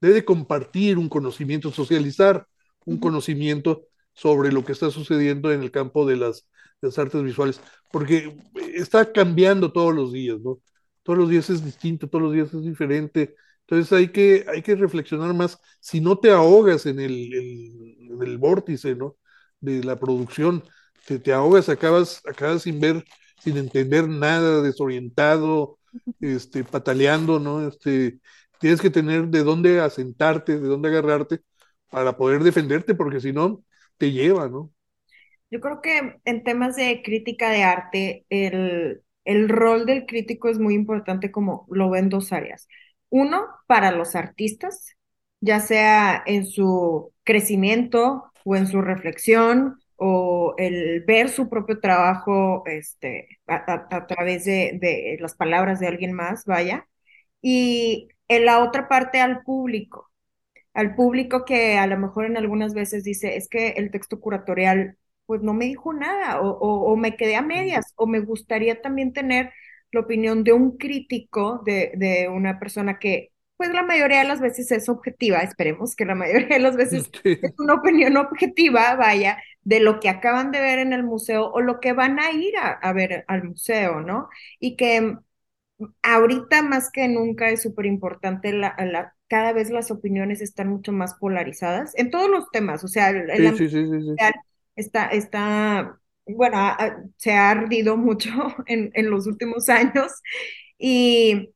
[0.02, 2.48] debe compartir un conocimiento, socializar
[2.86, 3.84] un conocimiento
[4.14, 6.48] sobre lo que está sucediendo en el campo de las,
[6.82, 7.62] de las artes visuales,
[7.92, 8.36] porque
[8.74, 10.60] está cambiando todos los días, ¿no?
[11.04, 13.36] Todos los días es distinto, todos los días es diferente.
[13.62, 18.22] Entonces hay que, hay que reflexionar más, si no te ahogas en el, el, en
[18.24, 19.18] el vórtice, ¿no?
[19.60, 20.64] De la producción,
[21.08, 23.04] te, te ahogas, acabas, acabas sin ver,
[23.40, 25.80] sin entender nada, desorientado,
[26.20, 27.68] este, pataleando, ¿no?
[27.68, 28.20] Este,
[28.62, 31.42] tienes que tener de dónde asentarte, de dónde agarrarte
[31.90, 33.66] para poder defenderte, porque si no,
[33.98, 34.72] te lleva, ¿no?
[35.50, 40.60] Yo creo que en temas de crítica de arte, el, el rol del crítico es
[40.60, 42.68] muy importante como lo ven dos áreas.
[43.10, 44.96] Uno, para los artistas,
[45.42, 52.64] ya sea en su crecimiento o en su reflexión o el ver su propio trabajo
[52.66, 56.88] este, a, a, través de, de, las palabras de alguien más, vaya.
[57.42, 60.10] Y en la otra parte al público,
[60.74, 64.98] al público que a lo mejor en algunas veces dice, es que el texto curatorial
[65.26, 68.82] pues no me dijo nada o, o, o me quedé a medias o me gustaría
[68.82, 69.52] también tener
[69.92, 74.40] la opinión de un crítico, de, de, una persona que pues la mayoría de las
[74.40, 77.38] veces es objetiva, esperemos que la mayoría de las veces sí.
[77.42, 81.60] es una opinión objetiva, vaya, de lo que acaban de ver en el museo o
[81.62, 84.30] lo que van a ir a, a ver al museo, ¿no?
[84.60, 85.18] Y que
[86.04, 90.92] ahorita más que nunca es súper importante la, la, cada vez las opiniones están mucho
[90.92, 94.16] más polarizadas en todos los temas, o sea, el, sí, sí, sí,
[94.76, 98.30] está, está, bueno, a, se ha ardido mucho
[98.68, 100.12] en, en, los últimos años
[100.78, 101.50] y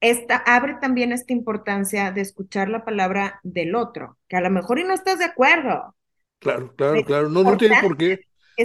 [0.00, 4.78] esta, abre también esta importancia de escuchar la palabra del otro, que a lo mejor
[4.78, 5.94] y no estás de acuerdo.
[6.38, 8.20] Claro, claro, claro, no, no tienes por qué,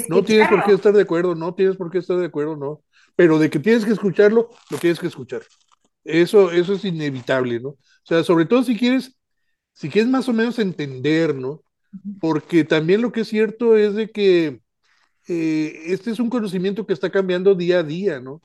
[0.09, 2.81] no tienes por qué estar de acuerdo, no tienes por qué estar de acuerdo, no,
[3.15, 5.41] pero de que tienes que escucharlo, lo tienes que escuchar.
[6.03, 7.69] Eso, eso es inevitable, ¿no?
[7.69, 9.15] O sea, sobre todo si quieres,
[9.73, 11.63] si quieres más o menos entender, ¿no?
[12.19, 14.61] Porque también lo que es cierto es de que
[15.27, 18.41] eh, este es un conocimiento que está cambiando día a día, ¿no?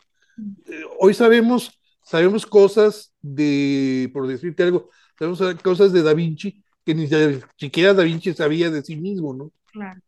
[0.66, 6.94] Eh, hoy sabemos, sabemos cosas de, por decirte algo, sabemos cosas de Da Vinci que
[6.94, 7.08] ni
[7.56, 9.52] siquiera Da Vinci sabía de sí mismo, ¿no?
[9.72, 10.00] Claro.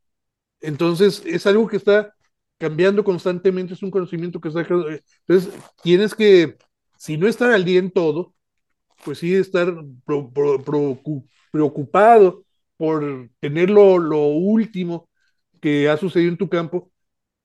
[0.61, 2.15] Entonces, es algo que está
[2.59, 4.61] cambiando constantemente, es un conocimiento que está...
[4.61, 6.57] Entonces, tienes que,
[6.97, 8.35] si no estar al día en todo,
[9.05, 11.01] pues sí estar pro, pro, pro,
[11.53, 12.45] preocupado
[12.77, 15.09] por tener lo, lo, último
[15.61, 16.91] que ha sucedido en tu campo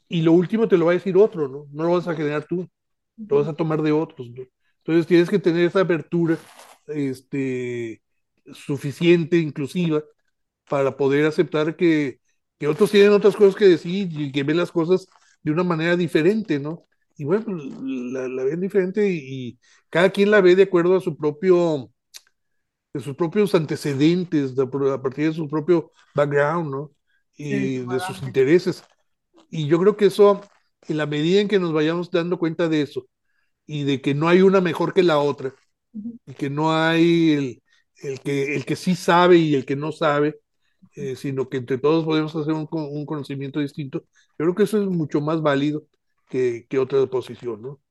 [0.10, 1.68] y lo último te lo va a decir otro, ¿no?
[1.72, 2.70] No lo vas a generar tú,
[3.18, 4.44] lo vas a tomar de otros, ¿no?
[4.80, 6.38] Entonces tienes que tener esa apertura
[6.88, 8.02] este,
[8.54, 10.04] suficiente, inclusiva,
[10.70, 12.20] para poder aceptar que,
[12.64, 15.06] que otros tienen otras cosas que decir y que ven las cosas
[15.42, 16.86] de una manera diferente, ¿no?
[17.18, 17.62] Y bueno, pues,
[18.14, 21.92] la, la ven diferente y, y, cada quien la ve de acuerdo a su propio,
[22.94, 26.92] de sus propios antecedentes, de, a partir de su propio background, ¿no?
[27.36, 28.82] Y sí, de sus intereses.
[29.50, 30.40] Y yo creo que eso,
[30.88, 33.10] en la medida en que nos vayamos dando cuenta de eso,
[33.66, 35.54] y de que no hay una mejor que la otra,
[35.92, 37.64] y que no hay el,
[37.98, 40.40] el, que, el que sí sabe y el que no sabe,
[40.96, 44.82] eh, sino que entre todos podemos hacer un, un, conocimiento distinto, yo creo que eso
[44.82, 45.86] es mucho más válido
[46.30, 47.82] que, que otra posición, ¿no?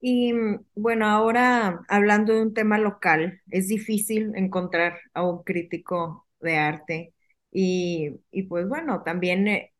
[0.00, 0.32] Y
[0.76, 7.14] bueno, ahora hablando de un tema local, es difícil encontrar a un crítico de arte
[7.50, 9.72] y, y pues bueno, también eh,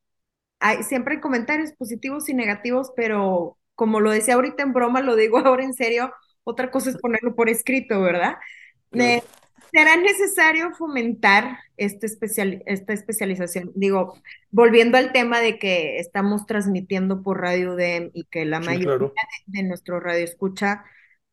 [0.61, 5.16] hay, siempre hay comentarios positivos y negativos, pero como lo decía ahorita en broma, lo
[5.16, 6.12] digo ahora en serio,
[6.44, 8.37] otra cosa es ponerlo por escrito, ¿verdad?
[8.90, 9.18] Claro.
[9.18, 9.22] Eh,
[9.72, 13.70] ¿Será necesario fomentar este especial, esta especialización?
[13.74, 14.14] Digo,
[14.50, 18.87] volviendo al tema de que estamos transmitiendo por Radio DEM y que la sí, mayoría
[18.87, 19.12] claro.
[19.46, 20.85] de, de, nuestro radio escucha,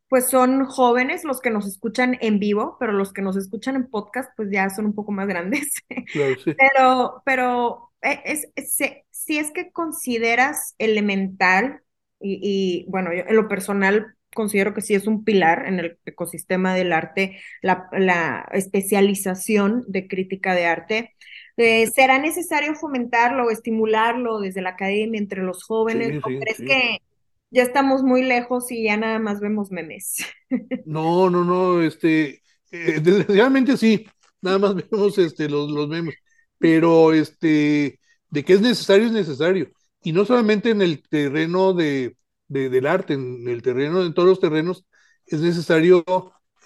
[0.07, 3.89] pues son jóvenes los que nos escuchan en vivo, pero los que nos escuchan en
[3.89, 5.73] podcast, pues ya son un poco más grandes.
[6.11, 6.53] Claro, sí.
[6.57, 11.81] Pero, pero es, es, es, si es que consideras elemental,
[12.19, 15.97] y, y bueno, yo en lo personal considero que sí es un pilar en el
[16.05, 21.15] ecosistema del arte, la, la especialización de crítica de arte.
[21.57, 26.09] Eh, ¿Será necesario fomentarlo o estimularlo desde la academia entre los jóvenes?
[26.11, 26.65] Sí, ¿O sí, crees sí.
[26.65, 27.01] que
[27.49, 30.17] ya estamos muy lejos y ya nada más vemos memes?
[30.85, 34.05] No, no, no, este, eh, desgraciadamente sí,
[34.41, 36.15] nada más vemos este, los, los memes,
[36.59, 39.69] pero este, de que es necesario, es necesario.
[40.03, 42.15] Y no solamente en el terreno de,
[42.47, 44.85] de, del arte, en el terreno, en todos los terrenos,
[45.25, 46.03] es necesario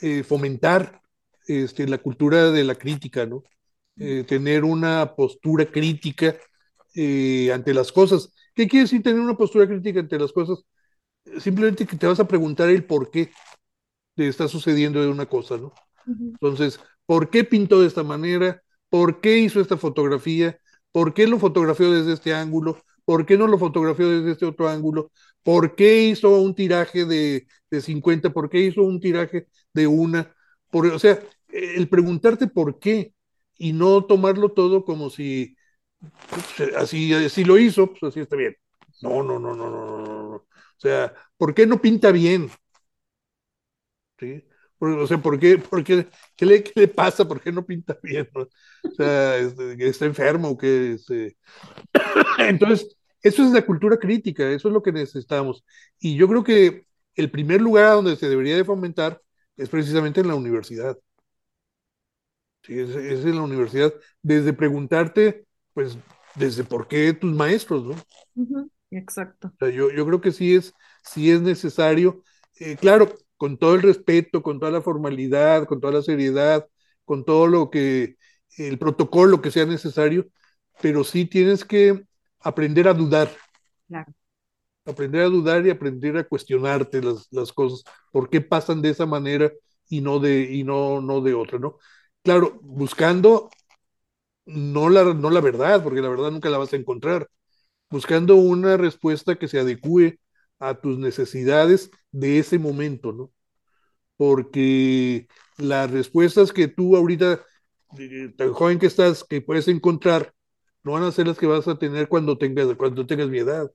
[0.01, 1.01] eh, fomentar
[1.47, 3.43] este, la cultura de la crítica, ¿no?
[3.97, 6.35] Eh, tener una postura crítica
[6.95, 8.33] eh, ante las cosas.
[8.55, 10.63] ¿Qué quiere decir tener una postura crítica ante las cosas?
[11.39, 13.31] Simplemente que te vas a preguntar el por qué
[14.15, 15.73] de está sucediendo de una cosa, ¿no?
[16.05, 18.61] Entonces, ¿por qué pintó de esta manera?
[18.89, 20.59] ¿Por qué hizo esta fotografía?
[20.91, 22.81] ¿Por qué lo fotografió desde este ángulo?
[23.09, 25.11] ¿Por qué no lo fotografió desde este otro ángulo?
[25.41, 28.29] ¿Por qué hizo un tiraje de, de 50?
[28.29, 30.31] ¿Por qué hizo un tiraje de una?
[30.69, 33.15] Por, o sea, el preguntarte por qué
[33.57, 35.57] y no tomarlo todo como si
[36.29, 38.55] pues, así, lo hizo, pues así está bien.
[39.01, 40.35] No, no, no, no, no, no.
[40.35, 40.45] O
[40.77, 42.51] sea, ¿por qué no pinta bien?
[44.19, 44.43] ¿Sí?
[44.77, 47.27] O sea, ¿por qué, por qué, qué, le, qué le pasa?
[47.27, 48.29] ¿Por qué no pinta bien?
[48.83, 50.93] O sea, este, está enfermo o qué.
[50.93, 51.37] Este...
[52.37, 55.63] Entonces, eso es la cultura crítica, eso es lo que necesitamos.
[55.99, 59.21] Y yo creo que el primer lugar donde se debería de fomentar
[59.57, 60.97] es precisamente en la universidad.
[62.63, 65.97] Sí, es, es en la universidad, desde preguntarte, pues,
[66.35, 68.69] desde por qué tus maestros, ¿no?
[68.91, 69.47] Exacto.
[69.47, 72.23] O sea, yo, yo creo que sí es, sí es necesario,
[72.59, 76.67] eh, claro, con todo el respeto, con toda la formalidad, con toda la seriedad,
[77.05, 78.17] con todo lo que,
[78.57, 80.27] el protocolo que sea necesario,
[80.81, 82.05] pero sí tienes que
[82.41, 83.29] aprender a dudar.
[83.87, 84.13] Claro.
[84.85, 89.05] Aprender a dudar y aprender a cuestionarte las, las cosas, por qué pasan de esa
[89.05, 89.51] manera
[89.87, 91.77] y no de, y no, no de otra, ¿no?
[92.23, 93.49] Claro, buscando
[94.45, 97.29] no la, no la verdad, porque la verdad nunca la vas a encontrar,
[97.89, 100.19] buscando una respuesta que se adecue
[100.59, 103.31] a tus necesidades de ese momento, ¿no?
[104.17, 107.41] Porque las respuestas que tú ahorita,
[107.97, 110.33] eh, tan joven que estás, que puedes encontrar,
[110.83, 113.71] no van a ser las que vas a tener cuando tengas, cuando tengas mi edad.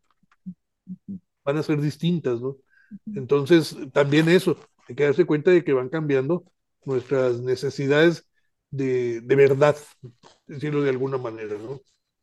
[1.45, 2.57] Van a ser distintas, ¿no?
[3.15, 4.57] Entonces, también eso,
[4.89, 6.45] hay que darse cuenta de que van cambiando
[6.85, 8.27] nuestras necesidades
[8.71, 9.77] de, de verdad,
[10.47, 11.81] decirlo de alguna manera, ¿no?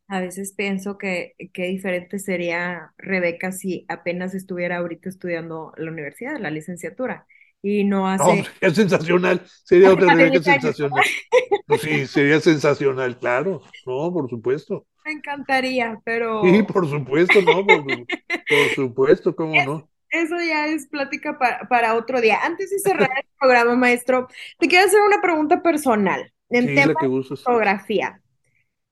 [0.07, 6.37] A veces pienso que qué diferente sería Rebeca si apenas estuviera ahorita estudiando la universidad,
[6.39, 7.25] la licenciatura,
[7.62, 8.24] y no hace...
[8.24, 11.04] No, es sensacional, sería otra Rebeca sensacional.
[11.67, 14.86] Pues sí, sería sensacional, claro, no, por supuesto.
[15.06, 16.43] Me encantaría, pero...
[16.43, 19.89] Sí, por supuesto, no, por, por supuesto, cómo es, no.
[20.10, 22.39] Eso ya es plática para, para, otro día.
[22.43, 24.28] Antes de cerrar el programa, maestro,
[24.60, 28.21] te quiero hacer una pregunta personal en Sí, tema que de fotografía.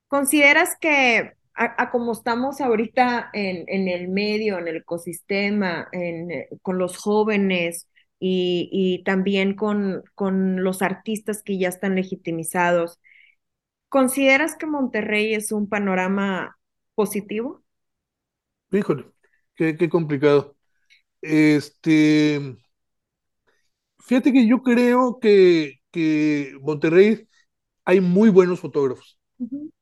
[0.08, 6.46] ¿Consideras que a, a como estamos ahorita en, en, el medio, en el ecosistema, en,
[6.62, 7.86] con los jóvenes
[8.20, 13.00] y, y también con, con, los artistas que ya están legitimizados,
[13.88, 16.58] ¿consideras que Monterrey es un panorama
[16.94, 17.64] positivo?
[18.70, 19.06] Híjole,
[19.56, 20.56] qué, qué complicado.
[21.22, 22.56] Este,
[23.98, 27.28] fíjate que yo creo que, que Monterrey
[27.84, 29.18] hay muy buenos fotógrafos.
[29.38, 29.72] Uh -huh.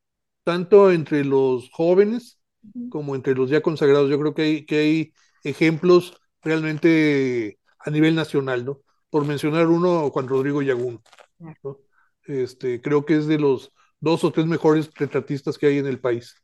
[0.45, 2.89] tanto entre los jóvenes Uh -huh.
[2.91, 4.11] como entre los ya consagrados.
[4.11, 5.13] Yo creo que hay, que hay
[5.45, 7.58] ejemplos realmente
[7.89, 8.83] a nivel nacional, ¿no?
[9.11, 11.01] Por mencionar uno, Juan Rodrigo Yagún.
[11.39, 11.79] ¿no?
[12.25, 15.99] Este, creo que es de los dos o tres mejores retratistas que hay en el
[15.99, 16.35] país.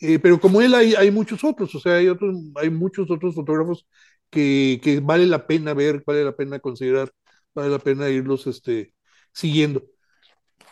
[0.00, 3.36] Eh, pero como él hay, hay, muchos otros, o sea, hay, otros, hay muchos otros
[3.36, 3.86] fotógrafos
[4.30, 7.12] que, que, vale la pena ver, vale la pena considerar,
[7.54, 8.92] vale la pena irlos este,
[9.32, 9.84] siguiendo.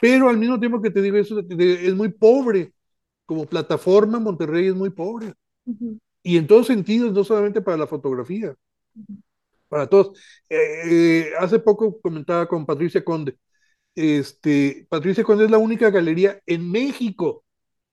[0.00, 2.74] Pero al mismo tiempo que te digo eso, es muy pobre.
[3.26, 5.34] Como plataforma, Monterrey es muy pobre.
[5.66, 6.00] Uh -huh.
[6.24, 8.56] Y en todos sentidos, no solamente para la fotografía,
[8.92, 9.29] Uh -huh.
[9.70, 10.18] Para todos.
[10.50, 13.38] Eh, eh, hace poco comentaba con Patricia Conde.
[13.94, 17.44] Este, Patricia Conde es la única galería en México,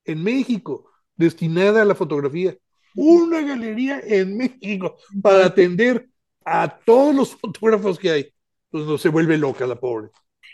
[0.03, 2.57] en México, destinada a la fotografía.
[2.95, 6.09] Una galería en México para atender
[6.43, 8.33] a todos los fotógrafos que hay.
[8.69, 10.09] Pues no se vuelve loca la pobre.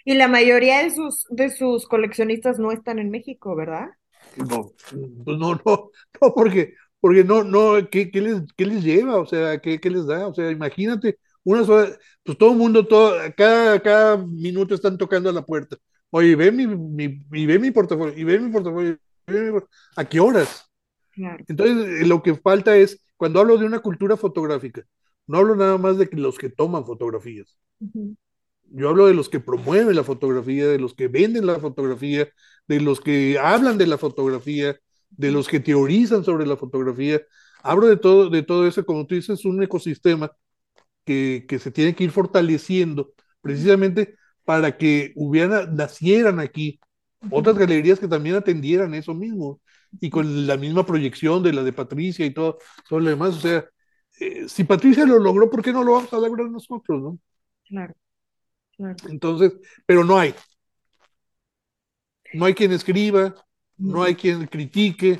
[0.06, 3.88] Y la mayoría de sus, de sus coleccionistas no están en México, ¿verdad?
[4.36, 4.72] No,
[5.24, 9.18] pues no, no, no, porque, porque no, no, ¿qué, qué, les, ¿qué les lleva?
[9.18, 10.26] O sea, ¿qué, ¿qué les da?
[10.26, 11.90] O sea, imagínate, una sola,
[12.24, 15.76] pues todo el mundo, todo, cada, cada minuto están tocando a la puerta.
[16.12, 19.70] Oye, ve mi, mi, y ve mi portafolio, y ve mi portafolio, ve mi portafolio.
[19.98, 20.72] ¿a qué horas?
[21.12, 21.44] Claro.
[21.46, 24.86] Entonces, lo que falta es, cuando hablo de una cultura fotográfica,
[25.28, 27.58] no hablo nada más de los que toman fotografías.
[27.82, 28.16] Uh -huh.
[28.70, 32.30] Yo hablo de los que promueven la fotografía, de los que venden la fotografía,
[32.66, 34.78] de los que hablan de la fotografía,
[35.18, 37.22] de los que teorizan sobre la fotografía.
[37.64, 40.32] Hablo de todo, de todo eso, como tú dices, un ecosistema
[41.06, 46.80] que, que se tiene que ir fortaleciendo precisamente para que hubiera, nacieran aquí
[47.30, 49.62] otras galerías que también atendieran eso mismo
[50.00, 52.58] y con la misma proyección de la de Patricia y todo,
[52.90, 53.38] todo lo demás.
[53.38, 53.66] O sea,
[54.20, 57.20] eh, si Patricia lo logró, ¿por qué no lo vamos a lograr nosotros, no?
[57.68, 57.94] Claro.
[58.76, 58.96] Claro.
[59.10, 59.54] Entonces,
[59.86, 60.34] pero no hay.
[62.34, 63.36] No hay quien escriba,
[63.88, 65.20] no hay quien critique,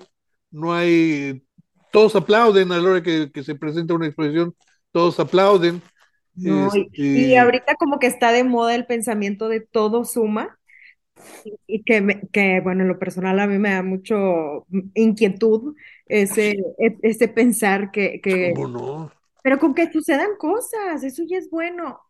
[0.52, 1.46] no hay.
[1.92, 4.56] Todos aplauden a la hora que, que se presenta una exposición,
[4.92, 5.82] todos aplauden,
[6.36, 10.60] No, y, y Este, ahorita como que está de moda el pensamiento de todo suma
[11.68, 15.76] y, que, me- que, bueno, en lo personal a mí me da mucho inquietud
[16.08, 19.12] ese, e- ese pensar que, que, ¿cómo no?
[19.44, 22.02] pero con que sucedan cosas, eso ya es bueno.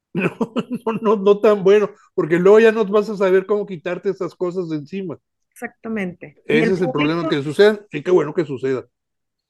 [0.14, 0.52] No,
[0.84, 4.34] no, no, no tan bueno, porque luego ya no vas a saber cómo quitarte esas
[4.34, 5.18] cosas de encima.
[5.62, 6.34] Exactamente.
[6.46, 8.84] El Ese es el problema, que sucedan, y qué bueno que suceda.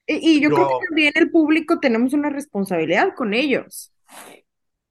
[0.07, 3.91] y, y yo creo que también el público tenemos una responsabilidad con ellos.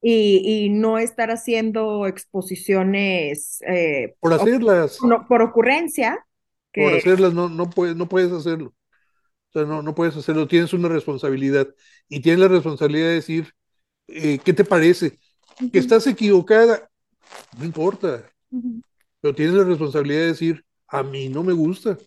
[0.04, 6.26] Y, y no estar haciendo exposiciones eh, por hacerlas, no- por ocurrencia,
[6.74, 8.74] por hacerlas, no, no puedes, no puedes hacerlo.
[9.50, 11.68] O sea, no, no puedes hacerlo, tienes una responsabilidad.
[12.08, 13.52] Y tienes la responsabilidad de decir,
[14.08, 15.18] eh, ¿qué te parece?
[15.72, 16.90] Que estás equivocada,
[17.58, 18.30] no importa,
[19.20, 21.98] pero tienes la responsabilidad de decir, a mí no me gusta.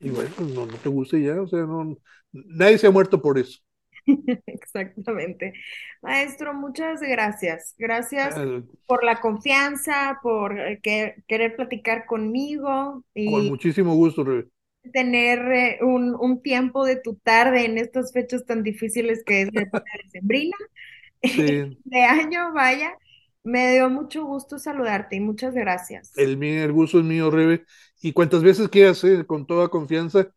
[0.00, 1.96] Y bueno, no, no te guste ya, o sea, no,
[2.32, 3.58] nadie se ha muerto por eso.
[4.46, 5.54] Exactamente.
[6.02, 7.74] Maestro, muchas gracias.
[7.78, 14.24] Gracias Ah, por la confianza, por eh, que- querer platicar conmigo con y muchísimo gusto,
[14.24, 14.48] Rebe.
[14.92, 19.48] tener eh, un, un tiempo de tu tarde en estas fechas tan difíciles que es
[19.54, 20.56] la época decembrina
[21.24, 22.96] Sí, de año, vaya.
[23.44, 26.12] Me dio mucho gusto saludarte y muchas gracias.
[26.16, 27.64] el, el gusto es mío, Rebe.
[28.02, 30.28] Y cuantas veces quieras, eh, con toda confianza,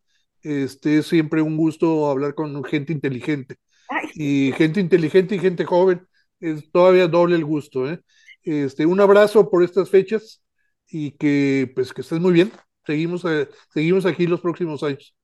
[0.42, 3.56] este, es siempre un gusto hablar con gente inteligente.
[3.88, 6.06] Ay, Y gente inteligente y gente joven,
[6.40, 8.00] es todavía doble el gusto, ¿eh?
[8.44, 10.42] Este, un abrazo por estas fechas
[10.88, 12.52] y que, pues, que estés muy bien.
[12.86, 15.16] Seguimos, eh, seguimos aquí los próximos años.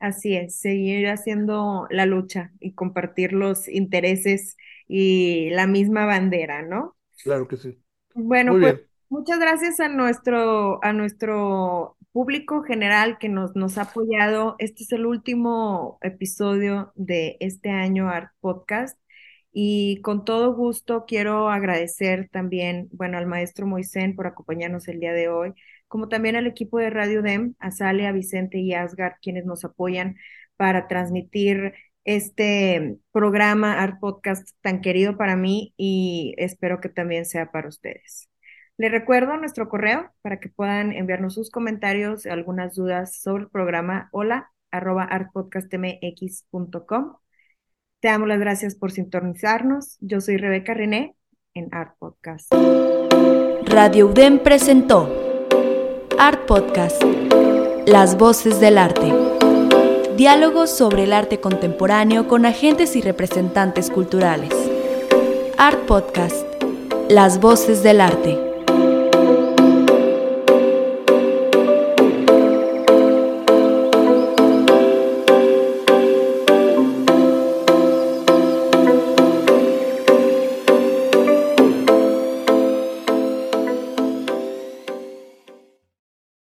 [0.00, 4.56] así es, seguir haciendo la lucha y compartir los intereses
[4.88, 6.96] y la misma bandera, ¿no?
[7.22, 7.78] Claro que sí.
[8.14, 8.88] Bueno, Muy pues bien.
[9.08, 14.56] muchas gracias a nuestro, a nuestro público general que nos, nos ha apoyado.
[14.58, 18.98] Este es el último episodio de este año Art Podcast
[19.52, 25.12] y con todo gusto quiero agradecer también, bueno, al maestro Moisén por acompañarnos el día
[25.12, 25.54] de hoy,
[25.88, 29.44] como también al equipo de Radio Dem, a Sale, a Vicente y a Asgard, quienes
[29.46, 30.16] nos apoyan
[30.56, 31.74] para transmitir
[32.08, 38.30] este programa Art Podcast tan querido para mí y espero que también sea para ustedes.
[38.78, 44.08] Les recuerdo nuestro correo para que puedan enviarnos sus comentarios, algunas dudas sobre el programa,
[44.12, 47.16] hola arroba artpodcastmx.com.
[48.00, 49.98] Te damos las gracias por sintonizarnos.
[50.00, 51.14] Yo soy Rebeca René
[51.52, 52.50] en Art Podcast.
[53.66, 55.12] Radio UDEM presentó
[56.18, 57.02] Art Podcast,
[57.86, 59.12] Las Voces del Arte.
[60.18, 64.52] Diálogos sobre el arte contemporáneo con agentes y representantes culturales.
[65.56, 66.44] Art Podcast,
[67.08, 68.47] Las Voces del Arte.